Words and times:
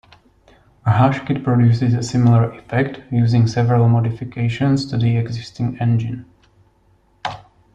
A 0.83 0.93
hush 0.93 1.19
kit 1.27 1.43
produces 1.43 1.93
a 1.93 2.01
similar 2.01 2.51
effect, 2.53 3.01
using 3.11 3.45
several 3.45 3.87
modifications 3.87 4.83
to 4.87 4.97
the 4.97 5.15
existing 5.15 5.77
engine. 5.79 6.25